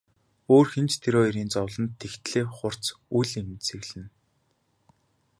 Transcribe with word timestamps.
Өөр 0.53 0.67
хэн 0.71 0.85
ч 0.91 0.93
тэр 1.03 1.15
хоёрын 1.19 1.49
зовлонд 1.55 1.91
тэгтлээ 2.01 2.45
хурц 2.57 2.83
үл 3.17 3.29
эмзэглэнэ. 3.41 4.07